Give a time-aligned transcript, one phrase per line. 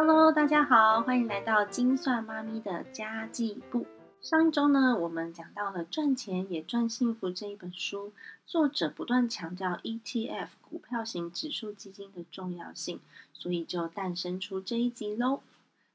[0.00, 3.84] Hello，大家好，欢迎来到精算妈咪的家计部。
[4.20, 8.12] 上周呢，我们讲到了《赚钱也赚幸福》这一本书，
[8.46, 13.00] 作者不断强调 ETF 股票型指数基金的重要性，
[13.32, 15.42] 所以就诞生出这一集喽。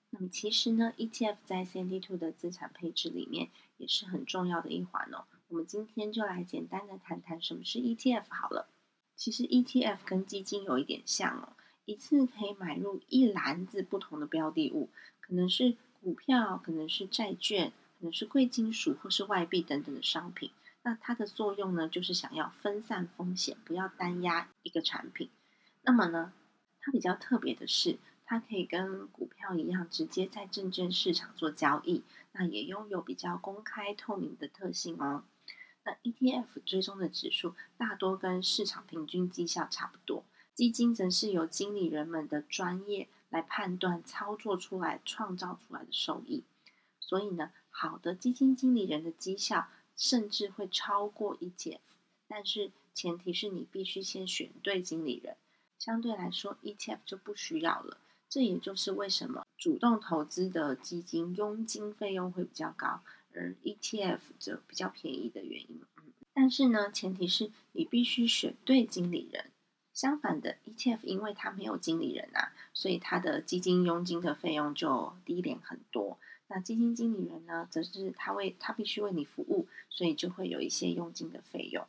[0.09, 5.23] 那么其实呢，ETF 在 CND Two 的资产配置里面也是很重要的一环哦。
[5.47, 8.67] 我们今天就来简单的谈谈什么是 ETF 好了。
[9.15, 11.54] 其实 ETF 跟基金有一点像哦。
[11.86, 20.51] 一次可以买入一篮子不同的标的物，可能是股票，可能是债券，可能是贵金属或是外币等等的商品。
[20.83, 25.29] 那它的作用呢，就是想要分散风险，不要单压一个产品。
[25.82, 26.33] 那么呢，
[26.82, 32.03] 它比较特别的是，它可以跟股票一样，直接在证券市场做交易。
[32.34, 35.23] 那也拥有比较公开透明的特性哦。
[35.84, 40.23] 那 ETF 追踪的指数大多跟市场平均绩效差不多。
[40.54, 46.44] 基金则是由经理人们的专业来判断、操作出来、创造出来的收益。
[47.00, 51.80] 所以呢，好的基金经理人的绩效甚至会超过 ETF，
[52.28, 55.36] 但是前提是你必须先选对经理人。
[55.80, 57.98] 相对来说，ETF 就不需要了。
[58.30, 63.02] 这也就是为什么主动投资的基金佣金费用会比较高，
[63.34, 65.82] 而 ETF 则比较便宜的原因。
[65.98, 69.52] 嗯，但是呢，前提是你必须选对经理人。
[69.94, 76.17] 相反的，ETF 因为它没有经理人啊，所以它的基金佣金的费用就低廉很多。
[76.47, 81.88] 那基金经理人呢，则是他为他必须为你服务，所以就会有一些佣金的费用。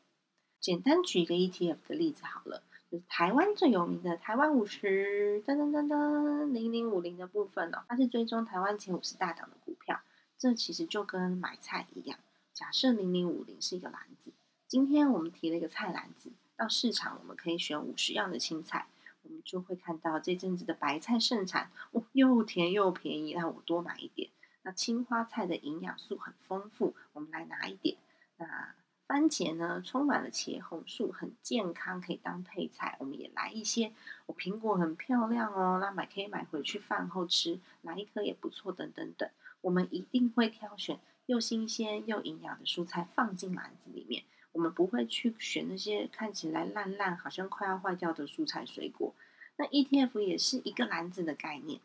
[0.60, 10.00] 简单举一个 ETF 的例子好了，就是台湾最有名的台湾五十噔噔噔噔零零五零的部分哦，它是追踪台湾前五十大档的股票。
[10.38, 12.18] 这其实就跟买菜一样，
[12.52, 14.32] 假设零零五零是一个篮子，
[14.66, 16.30] 今天我们提了一个菜篮子。
[16.56, 18.86] 到市场，我们可以选五十样的青菜，
[19.22, 24.30] 我们就会看到这阵子的白菜盛产，哦，又甜又便宜，让我多买一点。
[24.62, 27.96] 那青花菜的营养素很丰富，我们来拿一点。
[28.38, 28.74] 那
[29.06, 33.92] 番茄呢，充满了茄红素，很健康，可以当配菜，我们也来一些。
[34.26, 39.28] 我苹果很漂亮哦，那买可以买回去饭后吃，来一颗也不错，等等等。
[39.60, 44.24] 我们一定会挑选又新鲜又营养的蔬菜放进篮子里面。
[44.54, 49.12] 我们不会去选那些看起来烂烂、好像快要坏掉的蔬菜水果。
[49.56, 51.80] 那 ETF 也是一个篮子的概念。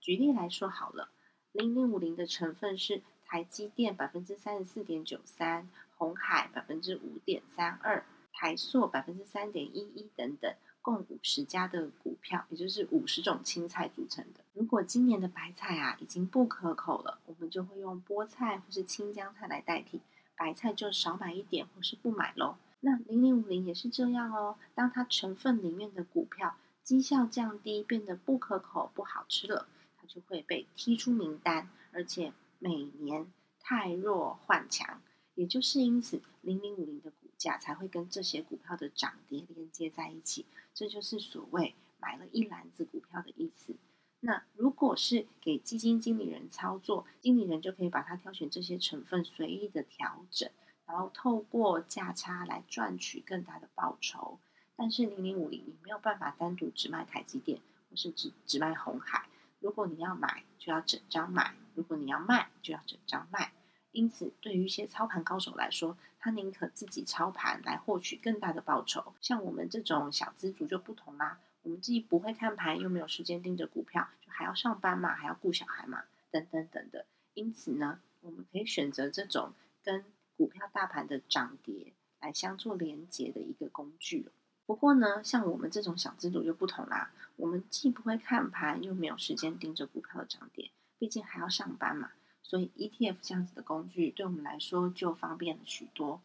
[0.00, 1.10] 举例来说好了，
[1.50, 14.40] 零零五零的成分是台积电百分之三十四点九三，红海百分之五点三二，台塑百分之三点一一等等，共五十家的股票，也就是五十种青菜组成的。
[14.52, 20.00] 如果今年的白菜啊已经不可口了，我们就会用菠菜或是青江菜来代替。
[20.42, 22.56] 白菜就少买一点，或是不买喽。
[22.80, 24.56] 那零零五零也是这样哦。
[24.74, 35.00] 当它成分里面的股票绩效降低，变得不可口、不好吃了，它就会被踢出名单，而且每年太弱换强。
[35.36, 40.44] 也就是因此，零零五零的股价才会跟这些股票的涨跌连接在一起。
[40.74, 43.76] 这就是所谓买了一篮子股票的意思。
[44.24, 50.48] 那如果是给基金经理人操作，经理人就可以把它挑选这些成分，随意的调整，
[50.86, 54.38] 然后透过价差来赚取更大的报酬。
[54.76, 59.26] 但是零零五零你没有办法单独只卖台积电，或是只只卖红海。
[59.58, 63.52] 如果你要买，就要整张买；如果你要卖，就要整张卖。
[63.90, 69.14] 因此，对于一些操盘高手来说，他宁可自己操盘来获取更大的报酬。
[69.20, 71.40] 像我们这种小资族就不同啦。
[71.62, 77.06] 我们既不会看盘，又没有时间盯着股票，就还要上班嘛，还要顾小孩嘛，等等等的。
[77.34, 79.52] 因此呢，我们可以选择这种
[79.84, 80.04] 跟
[80.36, 84.28] 股票大盘的涨跌来相做连接的一个工具。
[84.66, 92.10] 不过呢，像我们这种小资主就不同啦，我们既不会看盘，又没有时间盯着股票的涨跌，毕竟还要上班嘛。
[92.42, 96.20] 所以 ETF 这样子的工具对我们来说就方便了许多。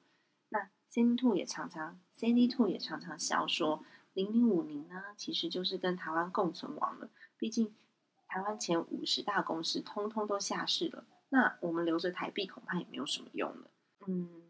[0.50, 3.84] 那 CND Two 也常常，CND Two 也常常笑说。
[4.18, 7.08] 零零五零呢，其实就是跟台湾共存亡了。
[7.38, 7.76] 毕竟
[8.28, 13.70] 台湾前五十大公司通通都下市了，那我们留着台币恐怕也没有什么用了。
[14.08, 14.42] 嗯，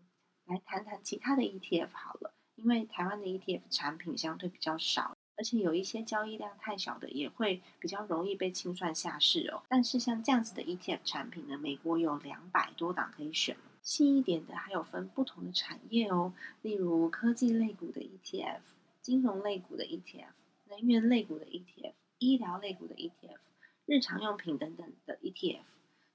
[0.46, 9.64] 来谈谈其他的 ETF 好了，因为台湾的 ETF 产品相对比较少，而且有一些交易量太小的，也会比较容易被清算下市哦。
[9.68, 16.32] 但是像这样子的 ETF 产品呢，美国有两百多档可以选，细一点的还有分不同的产业哦，
[16.62, 18.62] 例如科技类股的 ETF。
[19.08, 20.34] 金融类股的 ETF、
[20.66, 23.38] 能源类股的 ETF、医疗类股的 ETF、
[23.86, 25.64] 日常用品等等的 ETF。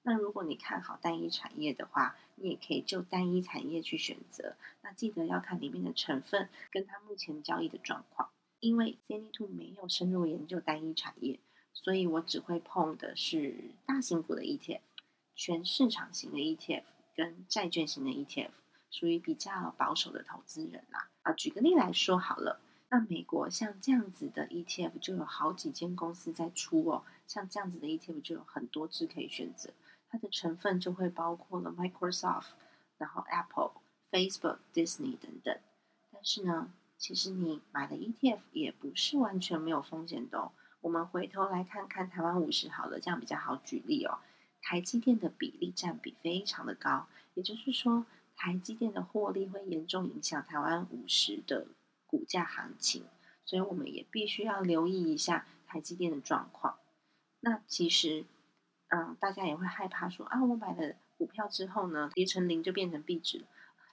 [0.02, 4.56] 那如果你看好单一产业的话，你也可以就单一产业去选择。
[4.82, 8.28] 那记得要看里面的成分跟它目前交易的状况，
[8.60, 11.40] 因为 c n d Two 没有深入研究单一产业，
[11.72, 14.82] 所以我只会碰的是大型股的 ETF、
[15.34, 16.84] 全市场型的 ETF
[17.16, 18.50] 跟债券型的 ETF，
[18.90, 21.08] 属于比较保守的投资人啦。
[21.22, 22.60] 啊，举个例来说好了，
[22.94, 29.70] 那美国像这样子的 ETF 就有好几间公司在出哦，像这样子的 ETF 就有很多只可以选择，
[30.10, 32.48] 它的成分就会包括了 Microsoft，
[32.98, 33.80] 然后 Apple、
[34.10, 35.58] Facebook、Disney 等等。
[36.10, 40.52] 但是呢，其实你买的 ETF 也不是完全没有风险的哦。
[40.82, 44.18] 我们回头来看看台湾五十好了，这样比较好举例哦。
[44.60, 48.04] 台积电的比例占比非常的高，也就是说，
[48.36, 51.68] 台积电的获利会严重影响台湾五十的
[52.12, 53.04] 股价行情，
[53.42, 56.78] 所以我们也必须要留意一下台积电的状况。
[57.40, 58.26] 那其实，
[58.88, 63.44] 嗯，大家也会害怕说啊，我买了股票之后呢，跌成零就变成壁纸了。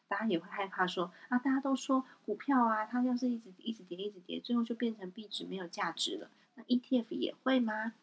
[0.10, 6.30] 大家也会害怕说啊，大家都说股票啊，它要是一直一直跌，一直跌，最后就变成币值没有价值了。
[6.56, 7.94] 那 ETF 也会吗？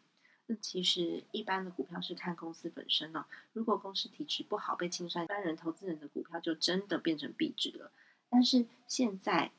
[0.46, 3.26] 那其实一般的股票是看公司本身哦。
[3.52, 7.90] 如果公司体质不好被清算，一般人投资人的股票就真的变成币值了。
[8.30, 9.50] 但是现在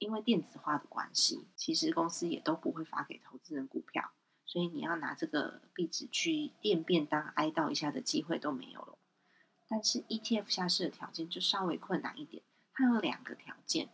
[0.00, 4.10] 因为电子化的关系，其实公司也都不会发给投资人股票，
[4.46, 8.98] 所以你要拿这个币纸去垫便当、哀悼一下的机会都没有了。
[9.68, 12.42] 但是 ETF 下市的条件就稍微困难一点，
[12.72, 13.90] 它有两个条件，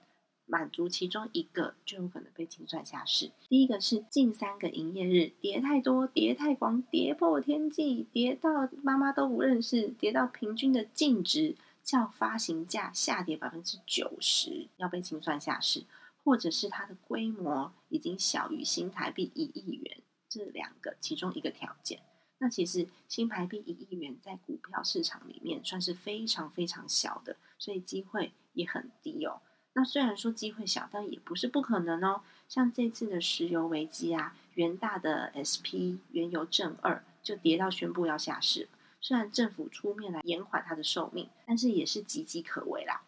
[0.47, 3.32] 满足其中一个就有可能被清算下市。
[3.49, 11.56] 第一个是近三个营业日跌太多、跌太广、跌破天际、跌到妈妈都不认识、跌到平均的净值
[11.87, 15.85] 较发行价下跌百分之九十，要被清算下市，
[16.25, 22.00] 或者是它的规模已经小于新台币一亿元，这两个其中一个条件。
[22.38, 29.41] 那其实新台币一亿元在股票市场里面算是非常非常小的，所以机会也很低哦。
[29.75, 32.23] 那虽然说机会小，但也不是不可能哦。
[32.49, 38.69] 像这次的石油危机啊，元大的 SP 原油正二就跌到宣布要下市。
[39.06, 43.03] 虽然政府出面来延缓它的寿命，但是也是岌岌可危啦。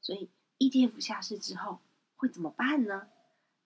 [0.00, 1.78] 所以 ETF 下市之后
[2.16, 3.06] 会怎么办呢？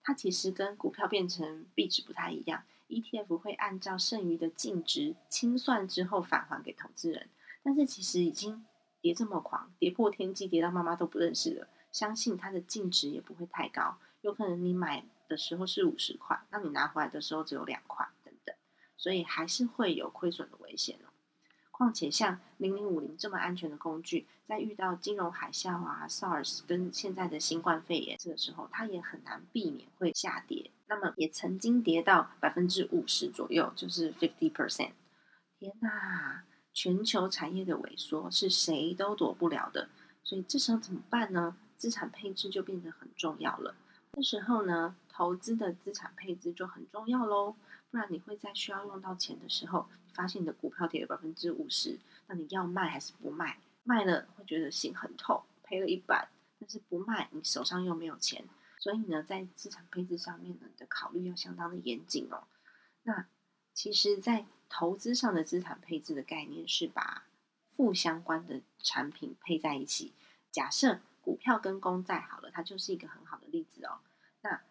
[0.03, 2.63] 它其实跟股票变成币值不太一样。
[2.89, 7.27] ETF 会按照剩余的净值清算之后返还给投资人，
[7.63, 8.63] 但是其实已经
[9.01, 11.67] 跌这么狂，跌破天际，跌到妈妈都不认识了。
[11.91, 18.55] 相信它的净值也不会太高，有可能你买的时候是五十块，那你拿回来的时候只有两块等等，
[18.95, 21.09] 所以还是会有亏损的危险哦。
[21.73, 30.69] 况且像零零五零这么安全的工具，在遇到金融海啸啊、SARS 跟现在的新冠肺炎这个时候，它也很难避免会下跌。
[30.87, 34.91] 那么也曾经跌到百分之五十左右，就是 fifty percent。
[35.57, 39.89] 天哪，全球产业的萎缩是谁都躲不了的。
[40.23, 41.57] 所以这时候怎么办呢？
[41.75, 43.75] 资产配置就变得很重要了。
[44.13, 47.55] 这时候呢，投资的资产配置就很重要喽。
[47.93, 49.87] 不然你会在需要用到钱的时候。
[50.13, 53.57] 发现你的股票跌了百分之五十，那你要卖还是不卖？
[53.83, 56.27] 卖了会觉得心很痛，赔了一半；
[56.59, 58.45] 但是不卖，你手上又没有钱，
[58.77, 62.43] 所以呢，在资产配置上面呢，你的考虑要相当的严谨哦。
[63.01, 63.25] 那
[63.73, 67.25] 其实，在投资上的资产配置的概念是把
[67.75, 70.13] 负相关的产品配在一起。
[70.51, 73.97] 假设股票跟公债好了，它就是一个很好的例子哦。
[74.41, 74.61] 那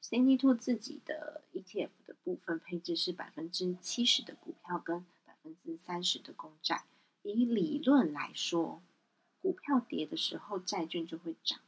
[0.00, 1.90] Cindy Two 自己的 ETF
[2.32, 6.84] 部分配置是百分之七十的股票跟百分之三十的公债。
[7.22, 8.80] 以理论来说，
[9.42, 11.60] 股票跌的时候，债券就会涨，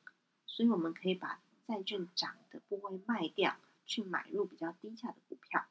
[0.47, 5.66] 所以我们可以把债券涨的部位卖掉，去买入比较低价的股票。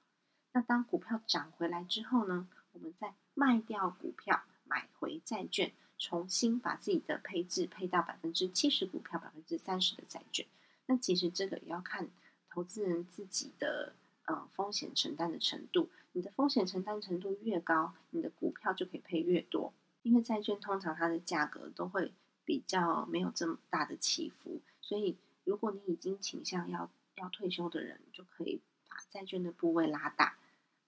[0.51, 10.45] 那当股票涨回来之后呢，我们再卖掉股票，买回债券，重新把自己的配置配到百分之七十股票，百分之三十的债券。
[10.85, 12.11] 那其实这个也要看。
[12.55, 19.73] 投资人自己的呃风险承担的程度，你的风险承担程度越高，你的股票就可以配越多。
[20.01, 22.11] 因为债券通常它的价格都会
[22.43, 30.37] 比较没有这么大的起伏，所以如果你已经倾向要要退休的人，就可以把债券的部位拉大，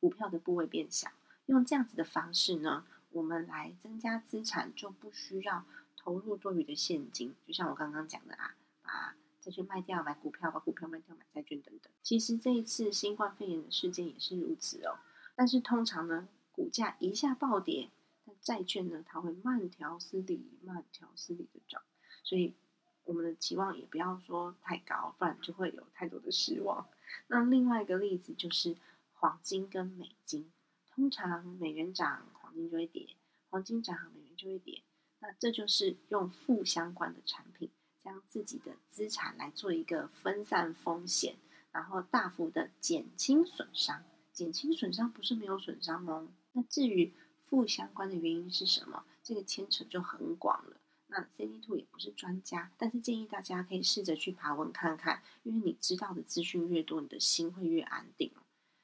[0.01, 1.09] 股票的部位变小。
[1.45, 5.63] 用这样子的方式呢，我们来增加资产，就不需要
[5.95, 7.33] 投入多余的现金。
[7.47, 9.15] 就像我刚刚讲的啊，把
[9.45, 11.93] 再去卖掉买股票，把股票卖掉买债券等等。
[12.01, 14.97] 其实这一次新冠肺炎的事件也是如此哦。
[15.35, 17.91] 但是通常呢，股价一下暴跌，
[18.25, 21.79] 但债券呢，它会慢条斯理、慢条斯理的涨。
[22.23, 22.55] 所以
[23.03, 26.87] 我们的期望也不要说太高，不然就会有太多的失望。
[27.27, 28.75] 那另外一个例子就是
[29.13, 30.51] 黄金跟美金，
[30.89, 33.15] 通常美元涨，黄金就会跌；
[33.51, 34.81] 黄金涨，美元就会跌。
[35.19, 37.69] 那这就是用负相关的产品。
[38.05, 41.37] 将自己的资产来做一个分散风险，
[41.71, 46.27] 然后大幅的减轻损伤，减轻损伤不是没有损伤哦。
[46.51, 47.11] 那至于
[47.43, 50.77] 负相关的原因是什么，这个牵扯就很广了。
[51.07, 58.31] 那 CD Two 也不是专家，但是建议大家可以试着去爬文看看，因为你知道的资讯越多，你的心会越安定。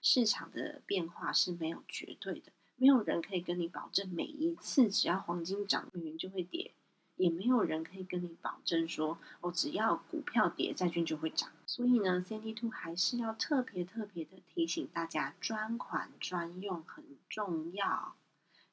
[0.01, 6.73] 市场的变化是没有绝对的，没有人可以跟你保证每一次只要黄金涨，美元就会跌，
[7.21, 11.51] 也没有人可以跟你保证说哦，只要股票跌，债券就会涨。
[11.65, 18.15] 所以呢，CND Two 还是要特别特别的提醒大家，专款专用很重要，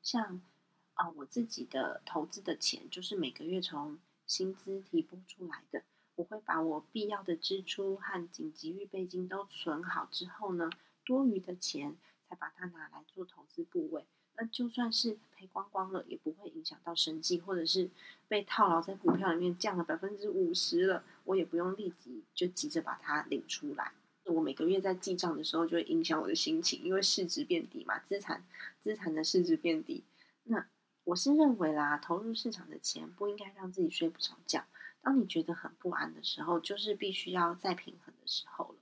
[0.02, 0.40] 像。
[0.94, 5.84] 啊，我自己的投资的钱就是每个月从薪资提拨出来的，
[6.16, 10.68] 我会把我必要的支出和紧急预备金都存好之后呢，
[11.04, 11.96] 多余的钱
[12.28, 14.04] 才把它拿来做投资部位。
[14.38, 17.90] 那就算是赔光光了，也不会影响到生计，或者是
[18.28, 23.92] 被套牢在股票里面降了百分之五十了，我也不用立即就急着把它领出来。
[24.24, 28.44] 我每个月在记账的时候，就会影响我的心情，因为市值变低嘛，资产
[28.80, 30.04] 资产的市值变低，
[30.44, 30.66] 那。
[31.04, 34.66] 我是认为啦，投入市场的钱不应该让自己睡不着觉。
[35.00, 38.74] 当你觉得很不安的时候，就是必须要再平衡的时候。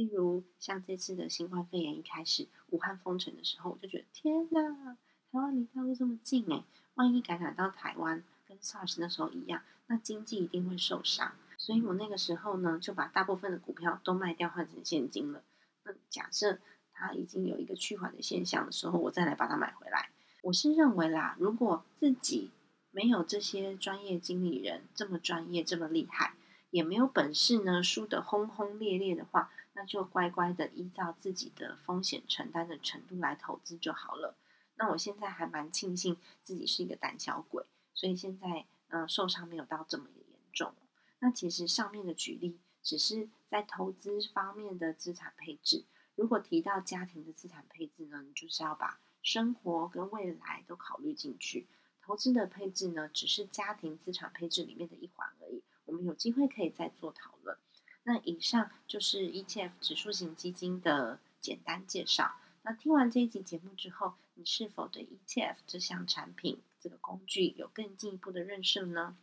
[0.00, 4.96] 例如像这次的新冠肺炎一开始，武汉封城的时候，我就觉得天哪，
[5.30, 6.64] 台湾离大陆这么近诶，
[6.94, 11.32] 万一感染到台湾，跟 SARS 那时候一样，那经济一定会受伤。
[11.58, 15.42] 所以我那个时候呢，就把大部分的股票都卖掉换成现金了。
[15.84, 16.58] 那假设
[16.94, 20.08] 它已经有一个趋缓的现象的时候，我再来把它买回来。
[20.44, 22.50] 我是认为啦，如果自己
[22.90, 26.32] 没有这些专业经理人这么专业、这么厉害，
[26.70, 34.36] 也没有本事呢，输得轰轰烈烈的话，那就乖乖的依照自己的风险承担的程度来投资就好了。
[34.74, 40.22] 那我现在还蛮庆幸自己是一个胆小鬼，所以现在嗯受伤没有到这么严
[40.52, 40.74] 重。
[41.20, 49.00] 那其实上面的举例只是在投资方面的资产配置，如果提到家庭的资产配置呢，就是要把。
[49.22, 51.66] 生活跟未来都考虑进去，
[52.00, 55.62] 投资的配置呢，只是家庭资产配置里面的一环而已。
[55.84, 57.54] 我们有机会可以再做讨论。
[58.02, 62.34] 那以上就是 ETF 指数型基金的简单介绍。
[62.62, 69.16] 那听完这一集节目之后，你是否对 ETF 这项产品、这个工具有更进一步的认识呢？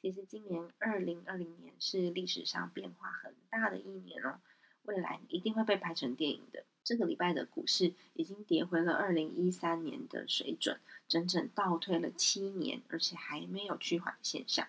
[0.00, 4.40] 其实今年二零二零年是历史上变化很大的一年哦，
[4.84, 6.64] 未来一定会被拍成电影的。
[6.82, 14.66] 这个礼拜的股市已经跌回了二零一三年的水准，整整倒退了七年，而且还没有趋缓现象。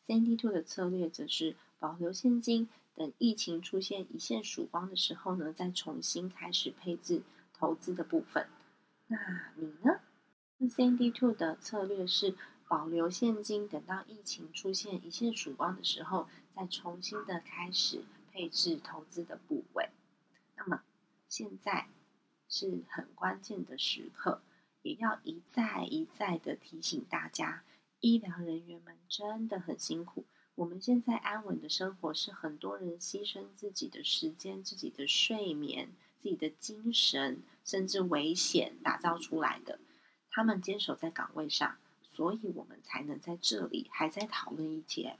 [0.00, 7.22] 三 D Two 的策略则是保留现金，等疫情出现一线曙光的时候呢，再重新开始配置
[7.52, 8.46] 投资的部分。
[9.06, 9.18] 那
[9.56, 10.00] 你呢？
[10.58, 12.36] 那三 D Two 的策略是
[12.68, 19.90] 保留现金，等到疫情出现一线曙光的时候，再重新的开始配置投资的部位。
[20.56, 20.82] 那么。
[21.28, 21.86] 现在
[22.46, 24.42] 是很关键的时刻，
[24.82, 27.64] 也要一再一再的提醒大家，
[28.00, 30.26] 医疗人员们真的很辛苦。
[30.54, 39.78] 我们现在安稳的生活是很多人牺牲自己的时间、自己的睡眠、自己的精神，甚至危险打造出来的。
[40.30, 45.16] 他们坚守在岗位上，所以我们才能在这里还在讨论 ETF。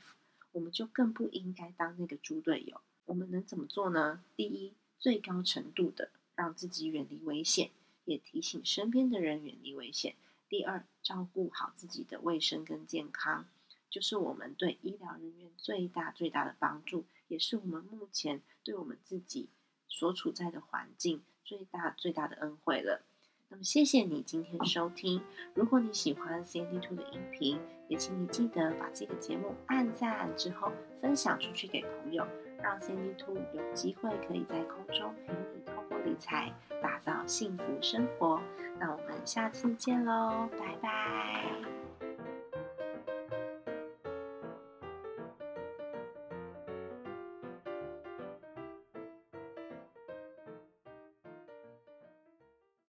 [0.52, 2.80] 我们就更不应该当那个猪队友。
[3.06, 4.22] 我们能怎么做呢？
[4.36, 4.74] 第一。
[4.98, 7.72] 最高程度的让自己远离危险，
[8.04, 10.14] 也提醒身边的人远离危险。
[10.48, 13.48] 第二，照顾好自己的卫生跟健康，
[13.92, 19.50] 就是我们对医疗人员最大最大的帮助，也是我们目前对我们自己
[19.86, 23.02] 所处在的环境最大最大的恩惠了。
[23.50, 25.22] 那么，谢谢你今天收听。
[25.52, 32.26] 如果你喜欢 CND Two 的音频，也请你记得把这个节目按赞之后分享出去给朋友。
[32.62, 38.40] 让 CND Two 有机会可以在空中陪你透过理财打造幸福生活。
[38.78, 41.81] 那我们下次见喽，拜拜。